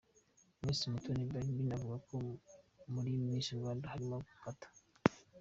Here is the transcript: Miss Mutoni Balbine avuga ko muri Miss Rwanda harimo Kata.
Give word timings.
Miss 0.63 0.79
Mutoni 0.91 1.23
Balbine 1.31 1.73
avuga 1.77 1.97
ko 2.07 2.15
muri 2.93 3.11
Miss 3.25 3.47
Rwanda 3.59 3.91
harimo 3.93 4.17
Kata. 4.43 4.67